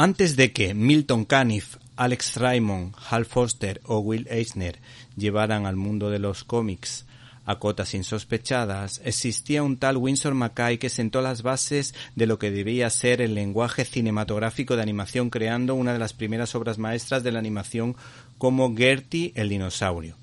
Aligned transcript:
Antes 0.00 0.36
de 0.36 0.52
que 0.52 0.74
Milton 0.74 1.24
Caniff, 1.24 1.74
Alex 1.96 2.36
Raymond, 2.36 2.94
Hal 3.10 3.24
Foster 3.24 3.80
o 3.84 3.98
Will 3.98 4.28
Eisner 4.30 4.78
llevaran 5.16 5.66
al 5.66 5.74
mundo 5.74 6.08
de 6.08 6.20
los 6.20 6.44
cómics 6.44 7.04
a 7.44 7.58
cotas 7.58 7.94
insospechadas, 7.94 9.00
existía 9.04 9.64
un 9.64 9.76
tal 9.76 9.96
Winsor 9.96 10.34
Mackay 10.34 10.78
que 10.78 10.88
sentó 10.88 11.20
las 11.20 11.42
bases 11.42 11.96
de 12.14 12.28
lo 12.28 12.38
que 12.38 12.52
debía 12.52 12.88
ser 12.90 13.20
el 13.20 13.34
lenguaje 13.34 13.84
cinematográfico 13.84 14.76
de 14.76 14.82
animación 14.82 15.30
creando 15.30 15.74
una 15.74 15.92
de 15.92 15.98
las 15.98 16.12
primeras 16.12 16.54
obras 16.54 16.78
maestras 16.78 17.24
de 17.24 17.32
la 17.32 17.40
animación 17.40 17.96
como 18.38 18.76
Gertie 18.76 19.32
el 19.34 19.48
dinosaurio, 19.48 20.14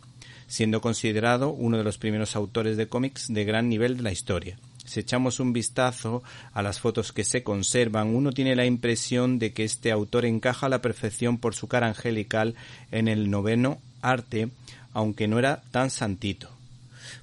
siendo 0.47 0.79
considerado 0.79 1.49
uno 1.49 1.77
de 1.77 1.83
los 1.83 1.97
primeros 1.97 2.37
autores 2.37 2.77
de 2.77 2.87
cómics 2.87 3.25
de 3.27 3.43
gran 3.43 3.67
nivel 3.67 3.97
de 3.97 4.03
la 4.03 4.13
historia. 4.13 4.57
Si 4.85 4.99
echamos 4.99 5.39
un 5.39 5.51
vistazo 5.51 6.23
a 6.53 6.61
las 6.61 6.79
fotos 6.79 7.11
que 7.11 7.23
se 7.23 7.43
conservan, 7.43 8.15
uno 8.15 8.31
tiene 8.31 8.55
la 8.55 8.65
impresión 8.65 9.39
de 9.39 9.51
que 9.51 9.63
este 9.63 9.91
autor 9.91 10.25
encaja 10.25 10.67
a 10.67 10.69
la 10.69 10.81
perfección 10.81 11.37
por 11.37 11.55
su 11.55 11.67
cara 11.67 11.87
angelical 11.87 12.55
en 12.91 13.07
el 13.07 13.29
noveno 13.29 13.79
arte, 14.01 14.49
aunque 14.93 15.27
no 15.27 15.39
era 15.39 15.63
tan 15.71 15.89
santito. 15.89 16.49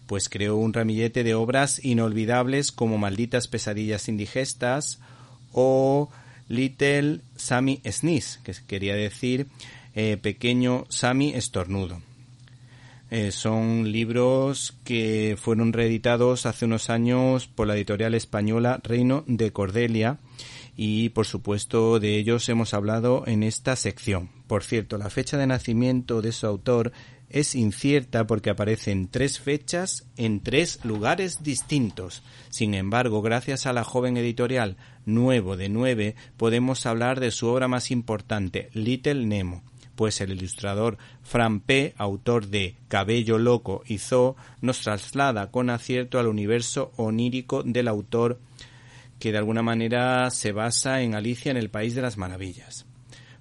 Pues 0.07 0.29
creó 0.29 0.57
un 0.57 0.73
ramillete 0.73 1.25
de 1.25 1.35
obras 1.35 1.85
inolvidables 1.85 2.73
como 2.73 2.99
Malditas 2.99 3.49
pesadillas 3.49 4.09
indigestas 4.09 4.99
o 5.53 6.11
Little 6.49 7.21
Sammy 7.37 7.81
Sneeze, 7.89 8.41
que 8.43 8.55
quería 8.67 8.95
decir 8.95 9.47
eh, 9.95 10.19
Pequeño 10.21 10.85
Sammy 10.89 11.33
Estornudo. 11.35 12.01
Eh, 13.15 13.31
son 13.31 13.93
libros 13.93 14.75
que 14.85 15.37
fueron 15.39 15.75
reeditados 15.75 16.47
hace 16.47 16.65
unos 16.65 16.89
años 16.89 17.47
por 17.47 17.67
la 17.67 17.75
editorial 17.77 18.15
española 18.15 18.81
Reino 18.83 19.23
de 19.27 19.53
Cordelia 19.53 20.19
y 20.79 21.11
por 21.11 21.27
supuesto 21.27 22.01
de 22.01 22.17
ellos 22.17 22.49
hemos 22.49 22.73
hablado 22.73 23.25
en 23.27 23.43
esta 23.43 23.77
sección. 23.77 24.31
Por 24.47 24.65
cierto, 24.65 24.97
la 24.97 25.11
fecha 25.11 25.37
de 25.37 25.47
nacimiento 25.47 26.23
de 26.23 26.33
su 26.33 26.47
autor 26.47 26.93
es 27.29 27.55
incierta 27.55 28.27
porque 28.27 28.49
aparecen 28.49 29.09
tres 29.09 29.39
fechas 29.39 30.07
en 30.17 30.41
tres 30.41 30.83
lugares 30.83 31.43
distintos. 31.43 32.23
Sin 32.49 32.73
embargo, 32.73 33.21
gracias 33.21 33.67
a 33.67 33.75
la 33.75 33.85
joven 33.85 34.17
editorial 34.17 34.79
Nuevo 35.05 35.59
de 35.59 35.69
Nueve, 35.69 36.15
podemos 36.39 36.87
hablar 36.87 37.21
de 37.21 37.31
su 37.31 37.49
obra 37.49 37.69
más 37.69 37.91
importante, 37.91 38.71
Little 38.73 39.27
Nemo 39.27 39.63
pues 39.95 40.21
el 40.21 40.33
ilustrador 40.33 40.99
Fran 41.23 41.61
P., 41.61 41.95
autor 41.97 42.49
de 42.49 42.77
Cabello 42.89 43.39
Loco 43.39 43.83
y 43.87 43.99
Zoo, 43.99 44.37
nos 44.61 44.81
traslada 44.81 45.51
con 45.51 45.71
acierto 45.71 46.19
al 46.19 46.27
universo 46.27 46.93
onírico 46.97 47.63
del 47.63 47.89
autor 47.89 48.41
que 49.19 49.33
de 49.33 49.39
alguna 49.39 49.63
manera 49.63 50.31
se 50.31 50.53
basa 50.53 51.03
en 51.03 51.15
Alicia 51.15 51.51
en 51.51 51.57
el 51.57 51.71
País 51.71 51.95
de 51.95 52.03
las 52.03 52.17
Maravillas. 52.17 52.87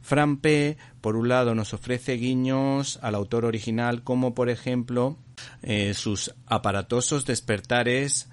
Fran 0.01 0.37
P., 0.37 0.77
por 0.99 1.15
un 1.15 1.29
lado, 1.29 1.55
nos 1.55 1.73
ofrece 1.73 2.13
guiños 2.13 2.99
al 3.01 3.15
autor 3.15 3.45
original, 3.45 4.03
como 4.03 4.33
por 4.33 4.49
ejemplo 4.49 5.17
eh, 5.63 5.93
sus 5.93 6.33
aparatosos 6.47 7.25
despertares 7.25 8.29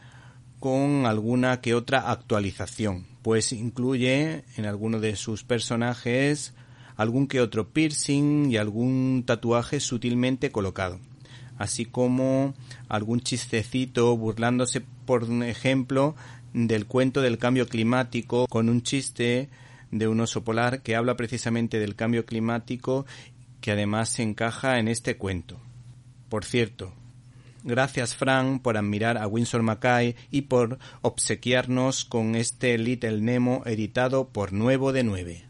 con 0.61 1.06
alguna 1.06 1.61
que 1.61 1.74
otra 1.74 2.11
actualización, 2.11 3.06
pues 3.22 3.52
incluye 3.52 4.44
en 4.56 4.66
alguno 4.66 4.98
de 4.98 5.14
sus 5.16 5.44
personajes 5.44 6.55
algún 6.98 7.28
que 7.28 7.41
otro 7.41 7.68
piercing 7.68 8.50
y 8.50 8.56
algún 8.56 9.22
tatuaje 9.24 9.78
sutilmente 9.80 10.50
colocado, 10.50 10.98
así 11.56 11.86
como 11.86 12.55
algún 12.88 13.20
chistecito 13.20 14.14
burlándose, 14.16 14.82
por 15.06 15.24
ejemplo, 15.44 16.16
del 16.52 16.86
cuento 16.86 17.22
del 17.22 17.38
cambio 17.38 17.68
climático 17.68 18.48
con 18.48 18.68
un 18.68 18.82
chiste 18.82 19.48
de 19.92 20.08
un 20.08 20.20
oso 20.20 20.42
polar 20.42 20.82
que 20.82 20.96
habla 20.96 21.16
precisamente 21.16 21.78
del 21.78 21.94
cambio 21.94 22.27
climático 22.27 23.06
que 23.60 23.70
además 23.70 24.08
se 24.08 24.24
encaja 24.24 24.80
en 24.80 24.88
este 24.88 25.16
cuento. 25.16 25.60
Por 26.28 26.44
cierto, 26.44 26.92
gracias 27.62 28.16
Frank 28.16 28.61
por 28.61 28.77
admirar 28.77 29.18
a 29.18 29.28
Winsor 29.28 29.62
Mackay 29.62 30.17
y 30.33 30.42
por 30.42 30.78
obsequiarnos 31.02 32.05
con 32.05 32.34
este 32.34 32.77
Little 32.77 33.20
Nemo 33.20 33.62
editado 33.67 34.28
por 34.28 34.52
Nuevo 34.52 34.92
de 34.92 35.05
Nueve. 35.05 35.48